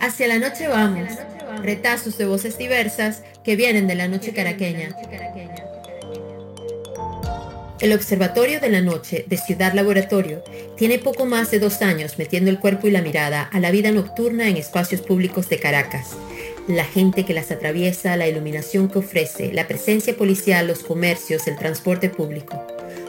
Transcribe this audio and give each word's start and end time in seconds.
Hacia 0.00 0.28
la 0.28 0.38
noche 0.38 0.66
vamos, 0.66 1.10
retazos 1.62 2.16
de 2.16 2.24
voces 2.24 2.56
diversas 2.56 3.22
que 3.44 3.54
vienen 3.54 3.86
de 3.86 3.94
la 3.94 4.08
noche 4.08 4.32
caraqueña. 4.32 4.96
El 7.80 7.92
Observatorio 7.92 8.60
de 8.60 8.70
la 8.70 8.80
Noche 8.80 9.26
de 9.26 9.36
Ciudad 9.36 9.74
Laboratorio 9.74 10.42
tiene 10.78 10.98
poco 10.98 11.26
más 11.26 11.50
de 11.50 11.58
dos 11.58 11.82
años 11.82 12.18
metiendo 12.18 12.50
el 12.50 12.58
cuerpo 12.58 12.88
y 12.88 12.90
la 12.90 13.02
mirada 13.02 13.42
a 13.42 13.60
la 13.60 13.70
vida 13.70 13.90
nocturna 13.90 14.48
en 14.48 14.56
espacios 14.56 15.02
públicos 15.02 15.50
de 15.50 15.58
Caracas. 15.58 16.16
La 16.66 16.86
gente 16.86 17.26
que 17.26 17.34
las 17.34 17.50
atraviesa, 17.50 18.16
la 18.16 18.26
iluminación 18.26 18.88
que 18.88 19.00
ofrece, 19.00 19.52
la 19.52 19.68
presencia 19.68 20.16
policial, 20.16 20.66
los 20.66 20.82
comercios, 20.82 21.46
el 21.46 21.56
transporte 21.56 22.08
público. 22.08 22.66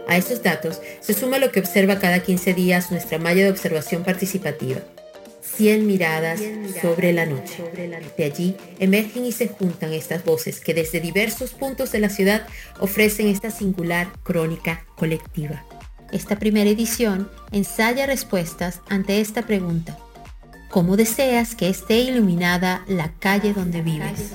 A 0.10 0.18
esos 0.18 0.44
datos 0.44 0.82
se 1.00 1.14
suma 1.14 1.38
lo 1.38 1.54
que 1.54 1.62
observa 1.62 2.00
cada 2.00 2.20
15 2.20 2.54
días 2.54 2.92
nuestra 2.92 3.18
malla 3.18 3.44
de 3.44 3.52
observación 3.52 4.04
participativa. 4.04 4.82
100 5.56 5.88
miradas 5.88 6.42
sobre 6.82 7.14
la 7.14 7.26
noche. 7.26 7.64
De 8.18 8.23
allí 8.23 8.55
emergen 8.80 9.26
y 9.26 9.32
se 9.32 9.48
juntan 9.48 9.94
estas 9.94 10.23
voces 10.23 10.59
que 10.59 10.73
desde 10.73 11.00
diversos 11.00 11.52
puntos 11.52 11.92
de 11.92 12.00
la 12.00 12.09
ciudad 12.09 12.46
ofrecen 12.80 13.28
esta 13.28 13.52
singular 13.52 14.08
crónica 14.23 14.86
colectiva. 14.95 15.66
Esta 16.12 16.38
primera 16.38 16.70
edición 16.70 17.30
ensaya 17.52 18.06
respuestas 18.06 18.82
ante 18.90 19.22
esta 19.22 19.44
pregunta. 19.44 19.98
¿Cómo 20.70 20.98
deseas 20.98 21.56
que 21.56 21.70
esté 21.70 22.00
iluminada 22.00 22.84
la 22.88 23.14
calle 23.20 23.54
donde 23.54 23.81
vives? 23.81 24.34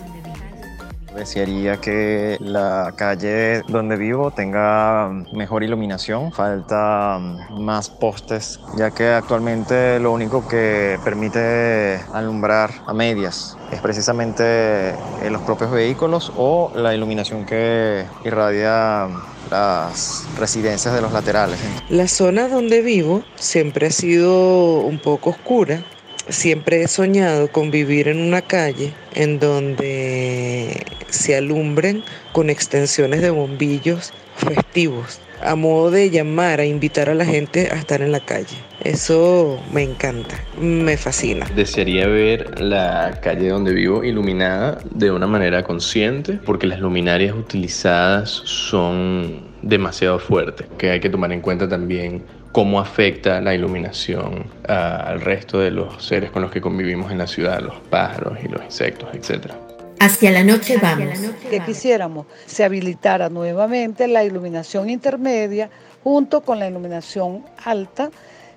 Desearía 1.17 1.79
que 1.79 2.37
la 2.41 2.93
calle 2.95 3.63
donde 3.69 3.97
vivo 3.97 4.31
tenga 4.31 5.09
mejor 5.33 5.63
iluminación, 5.63 6.31
falta 6.33 7.19
más 7.51 7.89
postes, 7.89 8.61
ya 8.77 8.91
que 8.91 9.09
actualmente 9.09 9.99
lo 9.99 10.13
único 10.13 10.47
que 10.47 10.99
permite 11.03 12.01
alumbrar 12.13 12.71
a 12.87 12.93
medias 12.93 13.57
es 13.73 13.81
precisamente 13.81 14.95
los 15.31 15.43
propios 15.43 15.71
vehículos 15.71 16.33
o 16.37 16.71
la 16.75 16.95
iluminación 16.95 17.47
que 17.47 18.05
irradia 18.25 19.09
las 19.51 20.29
residencias 20.39 20.95
de 20.95 21.01
los 21.01 21.13
laterales. 21.13 21.59
La 21.89 22.09
zona 22.09 22.49
donde 22.49 22.83
vivo 22.83 23.23
siempre 23.37 23.87
ha 23.87 23.91
sido 23.91 24.81
un 24.81 24.99
poco 24.99 25.31
oscura 25.31 25.83
Siempre 26.29 26.83
he 26.83 26.89
soñado 26.89 27.49
con 27.49 27.71
vivir 27.71 28.09
en 28.09 28.21
una 28.21 28.43
calle 28.43 28.93
en 29.15 29.39
donde 29.39 30.85
se 31.09 31.37
alumbren 31.37 32.03
con 32.33 32.51
extensiones 32.51 33.23
de 33.23 33.31
bombillos 33.31 34.13
festivos, 34.37 35.21
a 35.41 35.55
modo 35.55 35.93
de 35.93 36.11
llamar, 36.11 36.59
a 36.61 36.65
invitar 36.65 37.09
a 37.09 37.15
la 37.15 37.25
gente 37.25 37.69
a 37.71 37.77
estar 37.77 38.03
en 38.03 38.11
la 38.11 38.21
calle. 38.21 38.57
Eso 38.83 39.63
me 39.73 39.83
encanta, 39.83 40.37
me 40.61 40.97
fascina. 40.97 41.47
Desearía 41.55 42.07
ver 42.09 42.61
la 42.61 43.21
calle 43.23 43.49
donde 43.49 43.73
vivo 43.73 44.05
iluminada 44.05 44.79
de 44.91 45.13
una 45.13 45.27
manera 45.27 45.63
consciente, 45.63 46.35
porque 46.45 46.67
las 46.67 46.81
luminarias 46.81 47.35
utilizadas 47.35 48.31
son 48.45 49.43
demasiado 49.63 50.19
fuertes, 50.19 50.67
que 50.77 50.91
hay 50.91 51.01
que 51.01 51.09
tomar 51.09 51.33
en 51.33 51.41
cuenta 51.41 51.69
también 51.69 52.25
cómo 52.57 52.81
afecta 52.81 53.39
la 53.43 53.55
iluminación 53.55 54.47
al 54.67 55.21
resto 55.21 55.59
de 55.59 55.71
los 55.71 56.03
seres 56.03 56.31
con 56.31 56.41
los 56.41 56.51
que 56.51 56.63
convivimos 56.63 57.13
en 57.13 57.19
la 57.19 57.27
ciudad, 57.27 57.61
los 57.61 57.79
pájaros 57.91 58.39
y 58.43 58.49
los 58.49 58.65
insectos, 58.65 59.11
etc. 59.13 59.53
Hacia 60.01 60.31
la 60.31 60.43
noche 60.43 60.79
vamos. 60.81 61.19
Que 61.51 61.61
quisiéramos 61.61 62.25
se 62.47 62.65
habilitara 62.65 63.29
nuevamente 63.29 64.09
la 64.09 64.25
iluminación 64.25 64.89
intermedia 64.89 65.69
junto 66.03 66.41
con 66.41 66.59
la 66.59 66.67
iluminación 66.67 67.45
alta, 67.63 68.11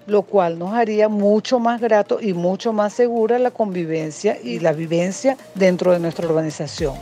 lo 0.08 0.22
cual 0.22 0.58
nos 0.58 0.74
haría 0.74 1.10
mucho 1.10 1.60
más 1.60 1.82
grato 1.82 2.20
y 2.22 2.34
mucho 2.34 2.72
más 2.72 2.94
segura 2.94 3.38
la 3.38 3.52
convivencia 3.52 4.38
y 4.42 4.62
la 4.62 4.72
vivencia 4.72 5.36
dentro 5.56 5.92
de 5.92 6.00
nuestra 6.00 6.26
urbanización. 6.26 6.94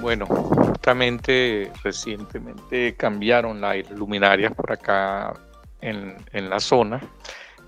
Bueno, 0.00 0.26
justamente 0.26 1.70
recientemente 1.84 2.96
cambiaron 2.96 3.60
las 3.60 3.88
luminarias 3.92 4.52
por 4.52 4.72
acá 4.72 5.32
en, 5.80 6.50
la 6.50 6.60
zona, 6.60 7.00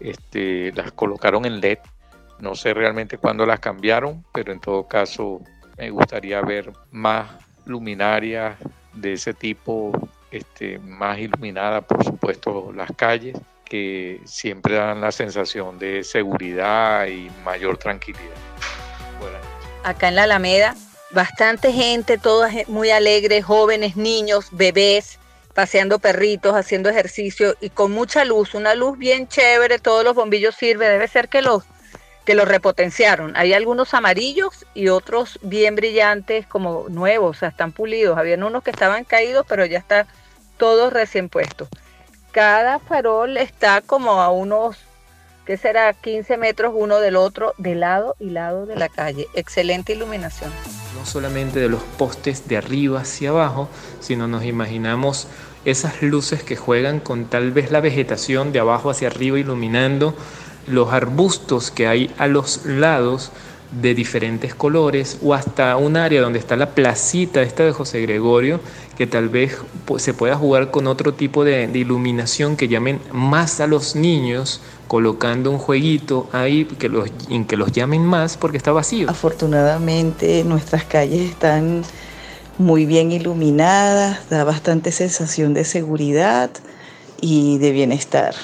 este, 0.00 0.72
las 0.72 0.93
colocaron 0.93 1.44
en 1.44 1.60
LED. 1.60 1.78
No 2.38 2.54
sé 2.54 2.75
realmente 2.75 3.19
cuándo 3.19 3.44
las 3.44 3.60
cambiaron, 3.60 4.25
pero 4.32 4.53
en 4.53 4.60
todo 4.60 4.87
caso 4.87 5.41
me 5.76 5.91
gustaría 5.91 6.41
ver 6.41 6.72
más 6.91 7.31
luminarias 7.66 8.56
de 8.94 9.12
ese 9.12 9.34
tipo, 9.34 9.93
este, 10.31 10.78
más 10.78 11.19
iluminadas, 11.19 11.84
por 11.84 12.04
supuesto, 12.04 12.72
las 12.75 12.91
calles, 12.97 13.37
que 13.65 14.20
siempre 14.25 14.75
dan 14.75 15.00
la 15.00 15.12
sensación 15.12 15.78
de 15.78 16.03
seguridad 16.03 17.06
y 17.06 17.31
mayor 17.44 17.78
tranquilidad. 17.78 18.34
Acá 19.84 20.09
en 20.09 20.16
la 20.16 20.25
Alameda, 20.25 20.75
bastante 21.12 21.72
gente, 21.72 22.19
todas 22.19 22.69
muy 22.69 22.91
alegres, 22.91 23.44
jóvenes, 23.44 23.97
niños, 23.97 24.49
bebés, 24.50 25.19
paseando 25.60 25.98
perritos, 25.98 26.54
haciendo 26.54 26.88
ejercicio 26.88 27.54
y 27.60 27.69
con 27.69 27.93
mucha 27.93 28.25
luz, 28.25 28.54
una 28.54 28.75
luz 28.75 28.97
bien 28.97 29.28
chévere, 29.28 29.78
todos 29.78 30.03
los 30.04 30.15
bombillos 30.15 30.54
sirven, 30.54 30.88
debe 30.88 31.06
ser 31.06 31.28
que 31.28 31.43
los 31.43 31.65
que 32.25 32.34
los 32.34 32.48
repotenciaron. 32.48 33.37
Hay 33.37 33.53
algunos 33.53 33.93
amarillos 33.93 34.65
y 34.72 34.88
otros 34.88 35.38
bien 35.43 35.76
brillantes 35.76 36.47
como 36.47 36.87
nuevos, 36.88 37.37
o 37.37 37.41
sea, 37.41 37.50
están 37.50 37.72
pulidos. 37.72 38.16
Habían 38.16 38.43
unos 38.43 38.62
que 38.62 38.70
estaban 38.70 39.04
caídos, 39.04 39.44
pero 39.47 39.66
ya 39.66 39.76
está 39.76 40.06
todos 40.56 40.94
recién 40.94 41.28
puestos. 41.28 41.69
Cada 42.32 42.78
farol 42.78 43.37
está 43.37 43.82
como 43.82 44.22
a 44.22 44.31
unos, 44.31 44.78
¿qué 45.44 45.59
será? 45.59 45.93
15 45.93 46.38
metros 46.38 46.72
uno 46.75 47.00
del 47.00 47.16
otro, 47.16 47.53
de 47.59 47.75
lado 47.75 48.16
y 48.19 48.31
lado 48.31 48.65
de 48.65 48.76
la 48.76 48.88
calle. 48.88 49.26
Excelente 49.34 49.93
iluminación. 49.93 50.50
No 50.97 51.04
solamente 51.04 51.60
de 51.60 51.69
los 51.69 51.82
postes 51.82 52.49
de 52.49 52.56
arriba 52.56 53.00
hacia 53.00 53.31
abajo, 53.31 53.69
sino 54.00 54.26
nos 54.26 54.44
imaginamos 54.44 55.28
esas 55.65 56.03
luces 56.03 56.43
que 56.43 56.56
juegan 56.56 57.00
con 57.00 57.26
tal 57.26 57.53
vez 57.53 57.71
la 57.71 57.81
vegetación 57.81 58.53
de 58.53 58.60
abajo 58.60 58.91
hacia 58.91 59.09
arriba 59.09 59.38
iluminando 59.38 60.15
los 60.66 60.93
arbustos 60.93 61.71
que 61.71 61.87
hay 61.87 62.10
a 62.19 62.26
los 62.26 62.65
lados 62.65 63.32
de 63.70 63.94
diferentes 63.94 64.54
colores 64.54 65.19
o 65.22 65.32
hasta 65.32 65.76
un 65.76 65.97
área 65.97 66.20
donde 66.20 66.38
está 66.38 66.56
la 66.56 66.70
placita 66.70 67.43
esta 67.43 67.65
de 67.65 67.72
José 67.72 68.00
Gregorio 68.00 68.60
que 68.97 69.06
tal 69.06 69.28
vez 69.28 69.59
se 69.99 70.12
pueda 70.12 70.37
jugar 70.37 70.70
con 70.70 70.87
otro 70.87 71.15
tipo 71.15 71.44
de, 71.44 71.70
iluminación 71.72 72.56
que 72.56 72.69
llamen 72.69 73.00
más 73.12 73.60
a 73.60 73.66
los 73.66 73.94
niños 73.94 74.60
colocando 74.88 75.50
un 75.50 75.59
jueguito 75.59 76.28
ahí 76.32 76.65
que 76.65 76.88
los, 76.88 77.10
en 77.28 77.44
que 77.44 77.56
los 77.56 77.70
llamen 77.70 78.04
más 78.04 78.37
porque 78.37 78.56
está 78.56 78.72
vacío. 78.72 79.09
Afortunadamente 79.09 80.43
nuestras 80.44 80.84
calles 80.84 81.31
están 81.31 81.82
muy 82.60 82.84
bien 82.84 83.10
iluminadas, 83.10 84.28
da 84.28 84.44
bastante 84.44 84.93
sensación 84.93 85.54
de 85.54 85.65
seguridad 85.65 86.50
y 87.19 87.56
de 87.56 87.72
bienestar. 87.72 88.34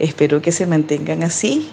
Espero 0.00 0.42
que 0.42 0.50
se 0.50 0.66
mantengan 0.66 1.22
así 1.22 1.70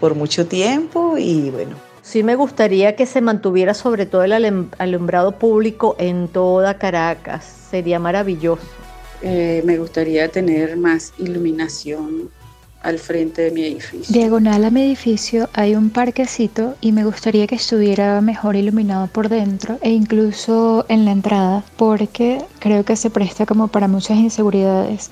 por 0.00 0.14
mucho 0.14 0.46
tiempo 0.46 1.16
y 1.16 1.48
bueno. 1.48 1.76
Sí 2.02 2.22
me 2.22 2.36
gustaría 2.36 2.94
que 2.94 3.06
se 3.06 3.22
mantuviera 3.22 3.72
sobre 3.72 4.04
todo 4.04 4.22
el 4.24 4.68
alumbrado 4.76 5.38
público 5.38 5.96
en 5.98 6.28
toda 6.28 6.76
Caracas, 6.76 7.68
sería 7.70 7.98
maravilloso. 7.98 8.62
Eh, 9.22 9.62
me 9.64 9.78
gustaría 9.78 10.28
tener 10.28 10.76
más 10.76 11.14
iluminación 11.16 12.28
al 12.84 12.98
frente 12.98 13.42
de 13.42 13.50
mi 13.50 13.64
edificio. 13.64 14.14
Diagonal 14.14 14.64
a 14.64 14.70
mi 14.70 14.82
edificio 14.82 15.48
hay 15.54 15.74
un 15.74 15.90
parquecito 15.90 16.74
y 16.80 16.92
me 16.92 17.04
gustaría 17.04 17.46
que 17.46 17.54
estuviera 17.56 18.20
mejor 18.20 18.56
iluminado 18.56 19.08
por 19.08 19.28
dentro 19.28 19.78
e 19.80 19.90
incluso 19.90 20.84
en 20.88 21.04
la 21.04 21.12
entrada 21.12 21.64
porque 21.76 22.42
creo 22.60 22.84
que 22.84 22.94
se 22.94 23.10
presta 23.10 23.46
como 23.46 23.68
para 23.68 23.88
muchas 23.88 24.18
inseguridades. 24.18 25.10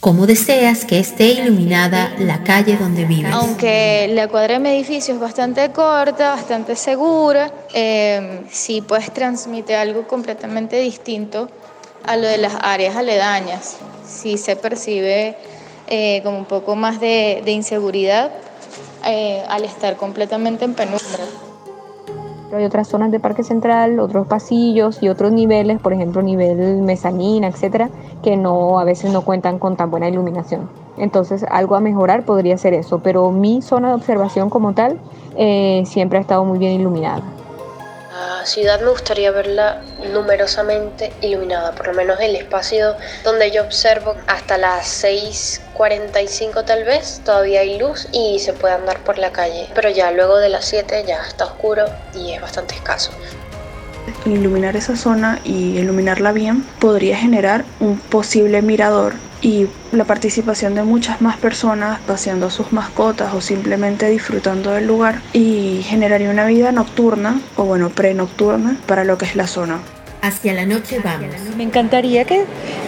¿Cómo 0.00 0.26
deseas 0.26 0.84
que 0.84 0.98
esté 0.98 1.26
iluminada 1.26 2.12
la 2.18 2.42
calle 2.42 2.76
donde 2.76 3.04
vives? 3.04 3.32
Aunque 3.32 4.10
la 4.12 4.26
cuadra 4.26 4.54
de 4.54 4.58
mi 4.58 4.70
edificio 4.70 5.14
es 5.14 5.20
bastante 5.20 5.70
corta, 5.70 6.30
bastante 6.30 6.74
segura, 6.74 7.52
eh, 7.72 8.40
sí 8.50 8.82
pues 8.82 9.12
transmite 9.12 9.76
algo 9.76 10.08
completamente 10.08 10.80
distinto 10.80 11.48
a 12.04 12.16
lo 12.16 12.26
de 12.26 12.38
las 12.38 12.54
áreas 12.62 12.96
aledañas. 12.96 13.76
Sí 14.08 14.38
se 14.38 14.56
percibe 14.56 15.36
eh, 15.88 16.20
como 16.22 16.38
un 16.38 16.44
poco 16.44 16.76
más 16.76 17.00
de, 17.00 17.42
inseguridad 17.46 18.30
eh, 19.04 19.42
al 19.48 19.64
estar 19.64 19.96
completamente 19.96 20.64
en 20.64 20.74
penumbra. 20.74 21.24
Hay 22.54 22.64
otras 22.64 22.88
zonas 22.88 23.10
de 23.10 23.18
Parque 23.18 23.44
Central, 23.44 23.98
otros 23.98 24.26
pasillos 24.26 25.02
y 25.02 25.08
otros 25.08 25.32
niveles, 25.32 25.80
por 25.80 25.94
ejemplo 25.94 26.20
nivel 26.20 26.82
mezanina, 26.82 27.48
etcétera, 27.48 27.88
que 28.22 28.36
no 28.36 28.78
a 28.78 28.84
veces 28.84 29.10
no 29.10 29.22
cuentan 29.22 29.58
con 29.58 29.76
tan 29.76 29.90
buena 29.90 30.08
iluminación. 30.08 30.68
Entonces 30.98 31.44
algo 31.48 31.76
a 31.76 31.80
mejorar 31.80 32.24
podría 32.24 32.58
ser 32.58 32.74
eso, 32.74 32.98
pero 32.98 33.30
mi 33.30 33.62
zona 33.62 33.88
de 33.88 33.94
observación 33.94 34.50
como 34.50 34.74
tal 34.74 34.98
eh, 35.36 35.82
siempre 35.86 36.18
ha 36.18 36.20
estado 36.20 36.44
muy 36.44 36.58
bien 36.58 36.72
iluminada. 36.72 37.22
La 38.42 38.46
ciudad 38.46 38.80
me 38.80 38.90
gustaría 38.90 39.30
verla 39.30 39.82
numerosamente 40.12 41.12
iluminada, 41.20 41.70
por 41.76 41.86
lo 41.86 41.94
menos 41.94 42.18
el 42.18 42.34
espacio 42.34 42.96
donde 43.22 43.52
yo 43.52 43.62
observo 43.62 44.16
hasta 44.26 44.58
las 44.58 45.04
6.45 45.04 46.64
tal 46.64 46.82
vez, 46.82 47.20
todavía 47.24 47.60
hay 47.60 47.78
luz 47.78 48.08
y 48.10 48.40
se 48.40 48.52
puede 48.52 48.74
andar 48.74 48.98
por 49.04 49.18
la 49.18 49.30
calle, 49.30 49.68
pero 49.76 49.90
ya 49.90 50.10
luego 50.10 50.38
de 50.38 50.48
las 50.48 50.64
7 50.64 51.04
ya 51.06 51.22
está 51.22 51.44
oscuro 51.44 51.84
y 52.16 52.32
es 52.32 52.40
bastante 52.40 52.74
escaso. 52.74 53.12
Iluminar 54.26 54.74
esa 54.74 54.96
zona 54.96 55.40
y 55.44 55.78
iluminarla 55.78 56.32
bien 56.32 56.64
podría 56.80 57.16
generar 57.16 57.64
un 57.78 57.96
posible 57.96 58.60
mirador 58.60 59.12
y 59.42 59.66
la 59.90 60.04
participación 60.04 60.74
de 60.74 60.84
muchas 60.84 61.20
más 61.20 61.36
personas 61.36 62.00
paseando 62.06 62.46
a 62.46 62.50
sus 62.50 62.72
mascotas 62.72 63.34
o 63.34 63.40
simplemente 63.40 64.08
disfrutando 64.08 64.70
del 64.70 64.86
lugar 64.86 65.20
y 65.32 65.82
generaría 65.82 66.30
una 66.30 66.46
vida 66.46 66.70
nocturna 66.70 67.40
o 67.56 67.64
bueno 67.64 67.90
pre-nocturna 67.90 68.76
para 68.86 69.04
lo 69.04 69.18
que 69.18 69.24
es 69.26 69.34
la 69.34 69.48
zona. 69.48 69.80
Hacia 70.22 70.54
la 70.54 70.64
noche 70.64 71.00
vamos. 71.02 71.34
Me 71.56 71.64
encantaría 71.64 72.24
que, 72.24 72.44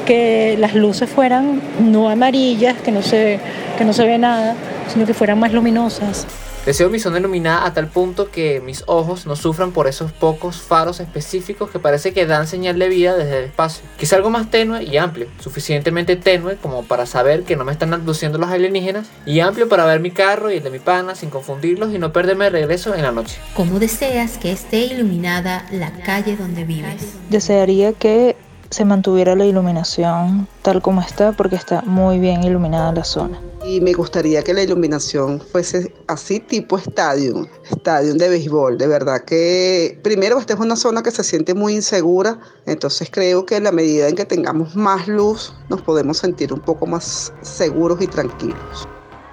que 0.07 0.57
las 0.57 0.77
luces 0.77 1.11
fueran 1.11 1.61
no 1.81 2.09
amarillas, 2.09 2.77
que 2.81 2.93
no, 2.93 3.03
se, 3.03 3.41
que 3.77 3.85
no 3.85 3.93
se 3.93 4.07
ve 4.07 4.19
nada, 4.19 4.55
sino 4.93 5.05
que 5.05 5.15
fueran 5.15 5.41
más 5.41 5.53
luminosas. 5.53 6.29
Deseo 6.67 6.89
mi 6.89 6.99
zona 6.99 7.19
iluminada 7.19 7.67
a 7.67 7.75
tal 7.75 7.89
punto 7.89 8.31
que 8.31 8.63
mis 8.65 8.85
ojos 8.87 9.27
no 9.27 9.37
sufran 9.37 9.73
por 9.73 9.87
esos 9.87 10.13
pocos 10.13 10.63
faros 10.63 10.99
específicos 10.99 11.71
que 11.71 11.79
parece 11.79 12.15
que 12.15 12.25
dan 12.25 12.47
señal 12.47 12.79
de 12.79 12.89
vida 12.89 13.15
desde 13.15 13.41
el 13.41 13.45
espacio. 13.45 13.85
Quizá 13.99 14.17
algo 14.17 14.31
más 14.31 14.51
tenue 14.51 14.83
y 14.83 14.97
amplio, 14.97 15.27
suficientemente 15.41 16.17
tenue 16.17 16.57
como 16.57 16.83
para 16.85 17.05
saber 17.05 17.43
que 17.43 17.55
no 17.57 17.67
me 17.67 17.73
están 17.73 17.93
abduciendo 17.93 18.39
los 18.39 18.49
alienígenas 18.49 19.09
y 19.27 19.41
amplio 19.41 19.69
para 19.69 19.85
ver 19.85 20.01
mi 20.01 20.11
carro 20.11 20.51
y 20.51 20.57
el 20.57 20.63
de 20.63 20.71
mi 20.71 20.79
pana 20.79 21.15
sin 21.15 21.29
confundirlos 21.29 21.93
y 21.93 21.99
no 21.99 22.15
perderme 22.15 22.47
de 22.47 22.51
regreso 22.53 22.95
en 22.95 23.03
la 23.03 23.13
noche. 23.13 23.37
¿Cómo 23.55 23.79
deseas 23.79 24.39
que 24.39 24.51
esté 24.51 24.87
iluminada 24.87 25.67
la 25.71 25.93
calle 25.93 26.35
donde 26.35 26.65
vives? 26.65 27.15
Desearía 27.29 27.93
que 27.93 28.37
se 28.75 28.85
mantuviera 28.85 29.37
la 29.37 29.47
iluminación 29.47 30.49
tal 30.63 30.83
como 30.83 31.01
está 31.01 31.31
porque 31.31 31.55
está 31.55 31.83
muy 31.83 32.19
bien 32.19 32.43
iluminada 32.43 32.91
la 32.93 33.05
zona. 33.05 33.41
Y 33.65 33.81
me 33.81 33.93
gustaría 33.93 34.43
que 34.43 34.53
la 34.53 34.65
iluminación 34.65 35.41
fuese 35.41 35.95
así 36.09 36.41
tipo 36.41 36.77
estadio, 36.77 37.47
estadio 37.71 38.15
de 38.15 38.29
béisbol. 38.29 38.77
De 38.77 38.89
verdad 38.89 39.21
que 39.25 40.01
primero 40.03 40.41
esta 40.41 40.55
es 40.55 40.61
una 40.61 40.75
zona 40.75 41.05
que 41.05 41.13
se 41.13 41.23
siente 41.23 41.55
muy 41.55 41.75
insegura, 41.75 42.41
entonces 42.67 43.09
creo 43.13 43.47
que 43.47 43.55
en 43.55 43.65
la 43.65 43.71
medida 43.71 44.09
en 44.09 44.17
que 44.17 44.25
tengamos 44.25 44.75
más 44.75 45.07
luz 45.07 45.55
nos 45.69 45.81
podemos 45.81 46.19
sentir 46.19 46.53
un 46.53 46.61
poco 46.61 46.85
más 46.85 47.33
seguros 47.43 48.03
y 48.03 48.09
tranquilos. 48.09 48.89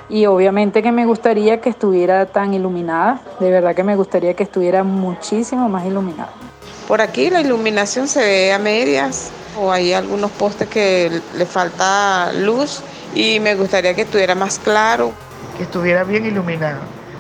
Y 0.08 0.28
obviamente 0.28 0.84
que 0.84 0.92
me 0.92 1.08
gustaría 1.08 1.62
que 1.62 1.72
estuviera 1.72 2.28
tan 2.28 2.54
iluminada, 2.54 3.24
de 3.40 3.50
verdad 3.50 3.74
que 3.74 3.84
me 3.84 3.96
gustaría 3.96 4.36
que 4.36 4.44
estuviera 4.44 4.84
muchísimo 4.84 5.68
más 5.68 5.84
iluminada. 5.88 6.51
Por 6.92 7.00
aquí 7.00 7.30
la 7.30 7.40
iluminación 7.40 8.06
se 8.10 8.20
ve 8.20 8.52
a 8.52 8.60
medias 8.60 9.32
o 9.58 9.72
hay 9.72 9.94
algunos 9.94 10.30
postes 10.30 10.68
que 10.68 11.22
le 11.38 11.46
falta 11.46 12.34
luz 12.34 12.82
y 13.16 13.40
me 13.40 13.56
gustaría 13.56 13.94
que 13.94 14.02
estuviera 14.02 14.36
más 14.36 14.60
claro. 14.60 15.14
Que 15.56 15.64
estuviera 15.64 16.04
bien 16.04 16.26
iluminado, 16.26 16.80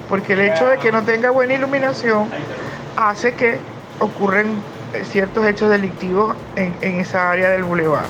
porque 0.09 0.33
el 0.33 0.41
hecho 0.41 0.65
de 0.67 0.77
que 0.77 0.91
no 0.91 1.03
tenga 1.03 1.29
buena 1.29 1.53
iluminación 1.53 2.29
hace 2.97 3.33
que 3.35 3.59
ocurren 3.99 4.61
ciertos 5.09 5.47
hechos 5.47 5.69
delictivos 5.69 6.35
en, 6.57 6.75
en 6.81 6.99
esa 6.99 7.31
área 7.31 7.51
del 7.51 7.63
bulevar. 7.63 8.03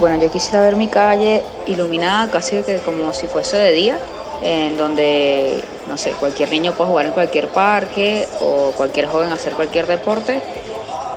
Bueno, 0.00 0.22
yo 0.22 0.32
quisiera 0.32 0.62
ver 0.62 0.76
mi 0.76 0.88
calle 0.88 1.42
iluminada 1.66 2.30
casi 2.30 2.62
que 2.62 2.78
como 2.78 3.12
si 3.12 3.26
fuese 3.26 3.58
de 3.58 3.72
día, 3.72 3.98
en 4.40 4.78
donde, 4.78 5.62
no 5.86 5.98
sé, 5.98 6.12
cualquier 6.12 6.48
niño 6.48 6.72
puede 6.72 6.88
jugar 6.88 7.06
en 7.06 7.12
cualquier 7.12 7.48
parque 7.48 8.26
o 8.40 8.72
cualquier 8.74 9.06
joven 9.06 9.30
hacer 9.32 9.52
cualquier 9.52 9.86
deporte 9.86 10.63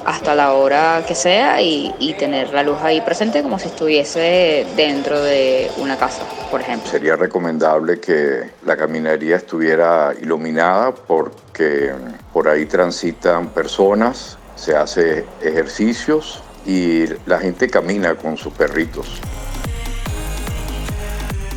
hasta 0.07 0.35
la 0.35 0.53
hora 0.53 1.03
que 1.05 1.13
sea 1.13 1.61
y, 1.61 1.93
y, 1.99 2.13
tener 2.13 2.53
la 2.53 2.63
luz 2.63 2.77
ahí 2.81 3.01
presente 3.01 3.43
como 3.43 3.59
si 3.59 3.67
estuviese 3.67 4.65
dentro 4.77 5.21
de 5.21 5.69
una 5.79 5.97
casa, 5.97 6.23
por 6.49 6.61
ejemplo. 6.61 6.89
Sería 6.89 7.17
recomendable 7.17 7.99
que 7.99 8.51
la 8.65 8.77
caminaría 8.77 9.35
estuviera 9.35 10.13
iluminada 10.21 10.93
porque 10.95 11.91
por 12.31 12.47
ahí 12.47 12.65
transitan 12.65 13.49
personas, 13.49 14.37
se 14.55 14.77
hace 14.77 15.25
ejercicios 15.41 16.41
y 16.65 17.03
la 17.25 17.39
gente 17.39 17.69
camina 17.69 18.15
con 18.15 18.37
sus 18.37 18.53
perritos. 18.53 19.07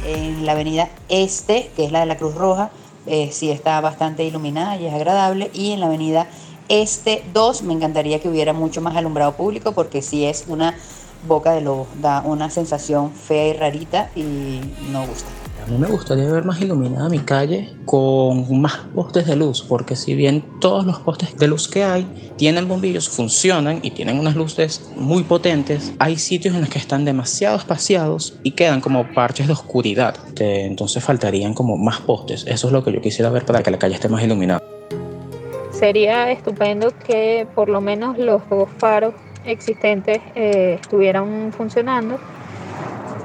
En 0.05 0.45
la 0.45 0.53
avenida 0.53 0.89
Este, 1.09 1.71
que 1.77 1.85
es 1.85 1.93
la 1.93 2.01
de 2.01 2.07
la 2.07 2.17
Cruz 2.17 2.35
Roja, 2.35 2.73
eh, 3.07 3.31
sí 3.33 3.53
está 3.53 3.81
bastante 3.81 4.25
iluminada 4.25 4.77
y 4.77 4.87
es 4.87 4.93
agradable, 4.93 5.53
y 5.55 5.71
en 5.71 5.79
la 5.79 5.87
avenida 5.87 6.27
este 6.71 7.25
2 7.35 7.65
me 7.65 7.75
encantaría 7.75 8.21
que 8.21 8.29
hubiera 8.29 8.53
mucho 8.53 8.81
más 8.81 8.97
alumbrado 8.97 9.33
público 9.33 9.73
porque 9.73 10.03
si 10.03 10.25
es 10.25 10.45
una 10.47 10.77
boca 11.27 11.53
de 11.53 11.61
lobo, 11.61 11.89
da 12.01 12.23
una 12.23 12.49
sensación 12.49 13.11
fea 13.11 13.49
y 13.49 13.53
rarita 13.55 14.11
y 14.15 14.61
no 14.91 15.05
gusta. 15.07 15.29
A 15.63 15.71
mí 15.71 15.77
me 15.77 15.89
gustaría 15.89 16.25
ver 16.25 16.45
más 16.45 16.61
iluminada 16.63 17.09
mi 17.09 17.19
calle 17.19 17.75
con 17.85 18.61
más 18.61 18.79
postes 18.95 19.27
de 19.27 19.37
luz, 19.37 19.63
porque 19.69 19.95
si 19.95 20.15
bien 20.15 20.43
todos 20.61 20.87
los 20.87 21.01
postes 21.01 21.37
de 21.37 21.49
luz 21.49 21.69
que 21.69 21.85
hay 21.85 22.07
tienen 22.37 22.67
bombillos, 22.67 23.09
funcionan 23.09 23.81
y 23.83 23.91
tienen 23.91 24.19
unas 24.19 24.37
luces 24.37 24.91
muy 24.97 25.25
potentes, 25.25 25.93
hay 25.99 26.17
sitios 26.17 26.55
en 26.55 26.63
los 26.63 26.71
que 26.71 26.79
están 26.79 27.05
demasiado 27.05 27.59
espaciados 27.59 28.39
y 28.43 28.53
quedan 28.53 28.81
como 28.81 29.13
parches 29.13 29.49
de 29.49 29.53
oscuridad. 29.53 30.17
Entonces 30.39 31.05
faltarían 31.05 31.53
como 31.53 31.77
más 31.77 32.01
postes. 32.01 32.47
Eso 32.47 32.69
es 32.69 32.73
lo 32.73 32.83
que 32.83 32.93
yo 32.93 33.03
quisiera 33.03 33.29
ver 33.29 33.45
para 33.45 33.63
que 33.63 33.71
la 33.71 33.79
calle 33.79 33.97
esté 33.97 34.09
más 34.09 34.23
iluminada 34.23 34.63
sería 35.81 36.31
estupendo 36.31 36.93
que 37.07 37.47
por 37.55 37.71
lo 37.71 37.81
menos 37.81 38.19
los 38.19 38.47
dos 38.51 38.69
faros 38.77 39.15
existentes 39.47 40.21
eh, 40.35 40.79
estuvieran 40.81 41.53
funcionando. 41.57 42.19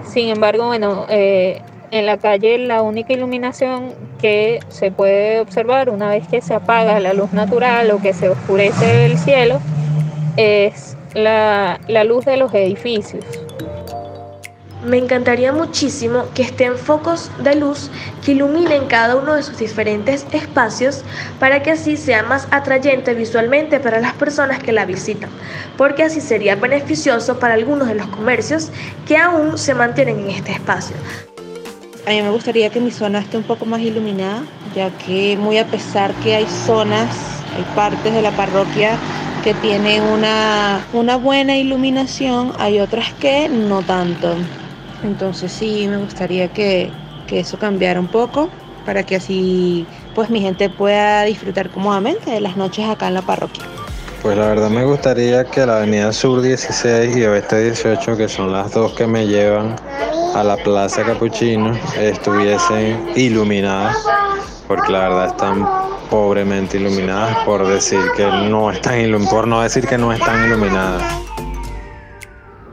Sin 0.05 0.29
embargo, 0.29 0.67
bueno, 0.67 1.05
eh, 1.09 1.61
en 1.91 2.05
la 2.05 2.17
calle 2.17 2.57
la 2.57 2.81
única 2.81 3.11
iluminación 3.11 3.93
que 4.21 4.61
se 4.69 4.89
puede 4.89 5.41
observar 5.41 5.89
una 5.89 6.07
vez 6.09 6.25
que 6.29 6.39
se 6.41 6.53
apaga 6.53 6.97
la 7.01 7.13
luz 7.13 7.33
natural 7.33 7.91
o 7.91 8.01
que 8.01 8.13
se 8.13 8.29
oscurece 8.29 9.05
el 9.05 9.17
cielo 9.17 9.59
es 10.37 10.95
la, 11.13 11.81
la 11.89 12.05
luz 12.05 12.23
de 12.23 12.37
los 12.37 12.53
edificios. 12.53 13.44
Me 14.85 14.99
encantaría 14.99 15.51
muchísimo 15.51 16.25
que 16.35 16.43
estén 16.43 16.77
focos 16.77 17.31
de 17.43 17.55
luz 17.55 17.89
que 18.23 18.33
iluminen 18.33 18.85
cada 18.85 19.15
uno 19.15 19.33
de 19.33 19.41
sus 19.41 19.57
diferentes 19.57 20.27
espacios 20.31 21.03
para 21.39 21.63
que 21.63 21.71
así 21.71 21.97
sea 21.97 22.21
más 22.21 22.47
atrayente 22.51 23.15
visualmente 23.15 23.79
para 23.79 23.99
las 23.99 24.13
personas 24.13 24.61
que 24.61 24.71
la 24.71 24.85
visitan, 24.85 25.31
porque 25.75 26.03
así 26.03 26.21
sería 26.21 26.55
beneficioso 26.55 27.39
para 27.39 27.55
algunos 27.55 27.87
de 27.87 27.95
los 27.95 28.05
comercios 28.07 28.69
que 29.07 29.17
aún 29.17 29.57
se 29.57 29.73
mantienen 29.73 30.19
en 30.19 30.29
este 30.29 30.51
espacio. 30.51 30.95
A 32.05 32.11
mí 32.11 32.21
me 32.21 32.29
gustaría 32.29 32.69
que 32.69 32.79
mi 32.79 32.91
zona 32.91 33.19
esté 33.19 33.37
un 33.37 33.43
poco 33.43 33.65
más 33.65 33.81
iluminada, 33.81 34.43
ya 34.75 34.91
que 34.91 35.35
muy 35.35 35.57
a 35.57 35.65
pesar 35.65 36.13
que 36.21 36.35
hay 36.35 36.45
zonas, 36.45 37.43
hay 37.57 37.63
partes 37.75 38.13
de 38.13 38.21
la 38.21 38.29
parroquia 38.31 38.99
que 39.43 39.55
tienen 39.55 40.03
una, 40.03 40.85
una 40.93 41.15
buena 41.15 41.57
iluminación, 41.57 42.53
hay 42.59 42.79
otras 42.79 43.11
que 43.13 43.49
no 43.49 43.81
tanto. 43.81 44.35
Entonces 45.05 45.51
sí, 45.51 45.87
me 45.87 45.97
gustaría 45.97 46.47
que, 46.47 46.89
que 47.27 47.39
eso 47.39 47.57
cambiara 47.59 47.99
un 47.99 48.07
poco 48.07 48.49
para 48.85 49.03
que 49.03 49.15
así 49.15 49.85
pues 50.13 50.29
mi 50.29 50.41
gente 50.41 50.69
pueda 50.69 51.23
disfrutar 51.23 51.69
cómodamente 51.69 52.31
de 52.31 52.41
las 52.41 52.57
noches 52.57 52.87
acá 52.87 53.07
en 53.07 53.15
la 53.15 53.21
parroquia. 53.21 53.63
Pues 54.21 54.37
la 54.37 54.47
verdad 54.47 54.69
me 54.69 54.83
gustaría 54.83 55.43
que 55.43 55.65
la 55.65 55.77
avenida 55.77 56.11
Sur 56.11 56.41
16 56.41 57.15
y 57.15 57.25
Oeste 57.25 57.65
18, 57.65 58.17
que 58.17 58.27
son 58.27 58.51
las 58.51 58.71
dos 58.71 58.93
que 58.93 59.05
me 59.05 59.27
llevan 59.27 59.75
a 60.33 60.43
la 60.43 60.57
Plaza 60.57 61.03
Capuchino, 61.03 61.77
estuviesen 61.99 63.11
iluminadas, 63.15 63.95
porque 64.67 64.91
la 64.91 65.09
verdad 65.09 65.27
están 65.27 65.67
pobremente 66.09 66.77
iluminadas 66.77 67.37
por 67.45 67.67
decir 67.67 67.99
que 68.17 68.25
no 68.25 68.71
están 68.71 68.95
por 69.29 69.47
no 69.47 69.61
decir 69.61 69.85
que 69.87 69.97
no 69.97 70.11
están 70.11 70.43
iluminadas. 70.45 71.24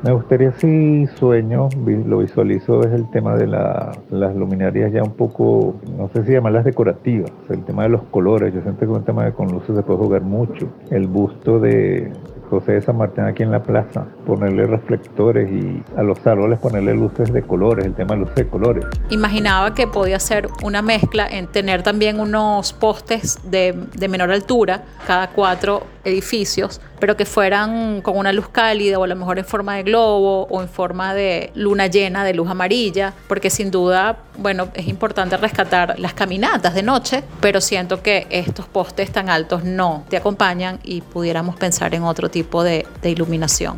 Me 0.03 0.11
gustaría 0.11 0.51
si 0.59 1.07
sueño, 1.19 1.69
lo 2.07 2.19
visualizo 2.19 2.83
es 2.83 2.93
el 2.93 3.09
tema 3.11 3.37
de 3.37 3.47
la, 3.47 3.93
las 4.11 4.35
luminarias 4.35 4.93
ya 4.93 5.05
un 5.05 5.13
poco, 5.13 5.77
no 5.97 6.11
sé 6.13 6.25
si 6.25 6.33
llamarlas 6.33 6.65
decorativas, 6.65 7.31
el 7.49 7.65
tema 7.65 7.85
de 7.85 7.91
los 7.91 8.03
colores, 8.11 8.53
yo 8.53 8.63
siento 8.63 8.85
que 8.85 8.99
el 8.99 9.05
tema 9.05 9.25
de 9.25 9.33
con 9.33 9.47
luces 9.53 9.77
se 9.77 9.83
puede 9.83 10.01
jugar 10.01 10.23
mucho. 10.23 10.69
El 10.91 11.07
busto 11.07 11.61
de 11.61 12.13
José 12.51 12.73
de 12.73 12.83
San 12.83 12.99
Martín 12.99 13.25
aquí 13.25 13.45
en 13.45 13.53
la 13.53 13.63
plaza, 13.63 14.05
ponerle 14.27 14.67
reflectores 14.67 15.49
y 15.49 15.85
a 15.97 16.03
los 16.03 16.27
árboles 16.27 16.59
ponerle 16.59 16.95
luces 16.95 17.33
de 17.33 17.43
colores, 17.43 17.87
el 17.87 17.95
tema 17.95 18.15
de 18.15 18.23
luces 18.23 18.35
de 18.35 18.49
colores. 18.49 18.85
Imaginaba 19.09 19.73
que 19.73 19.87
podía 19.87 20.19
ser 20.19 20.49
una 20.65 20.83
mezcla 20.83 21.29
en 21.29 21.47
tener 21.47 21.85
también 21.85 22.19
unos 22.19 22.73
postes 22.73 23.39
de 23.49 24.09
menor 24.09 24.33
altura, 24.33 24.83
cada 25.07 25.29
cuatro 25.29 25.85
edificios, 26.05 26.81
pero 26.99 27.17
que 27.17 27.25
fueran 27.25 28.01
con 28.03 28.17
una 28.17 28.33
luz 28.33 28.49
cálida 28.49 28.99
o 28.99 29.05
a 29.05 29.07
lo 29.07 29.17
mejor 29.17 29.39
en 29.39 29.45
forma 29.45 29.77
de 29.77 29.83
globo 29.83 30.45
o 30.45 30.63
en 30.63 30.69
forma 30.69 31.15
de 31.15 31.51
luna 31.55 31.87
llena 31.87 32.25
de 32.25 32.35
luz 32.35 32.49
amarilla, 32.49 33.15
porque 33.29 33.51
sin 33.51 33.71
duda 33.71 34.19
bueno, 34.39 34.69
es 34.75 34.89
importante 34.89 35.37
rescatar 35.37 35.99
las 35.99 36.15
caminatas 36.15 36.75
de 36.75 36.83
noche, 36.83 37.23
pero 37.41 37.61
siento 37.61 38.03
que 38.03 38.27
estos 38.31 38.67
postes 38.67 39.13
tan 39.13 39.29
altos 39.29 39.65
no 39.65 40.05
te 40.09 40.17
acompañan 40.17 40.79
y 40.83 41.01
pudiéramos 41.03 41.57
pensar 41.57 41.95
en 41.95 42.05
otro 42.05 42.31
tipo 42.31 42.63
de, 42.63 42.87
iluminación. 43.03 43.77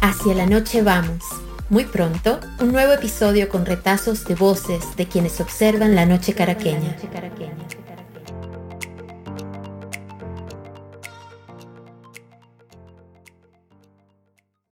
Hacia 0.00 0.34
la 0.34 0.46
noche 0.46 0.82
vamos. 0.82 1.22
Muy 1.68 1.84
pronto, 1.84 2.38
un 2.60 2.72
nuevo 2.72 2.92
episodio 2.92 3.48
con 3.48 3.64
retazos 3.64 4.24
de 4.24 4.34
voces 4.34 4.96
de 4.96 5.06
quienes 5.06 5.40
observan 5.40 5.94
la 5.94 6.04
noche 6.04 6.34
caraqueña. 6.34 6.96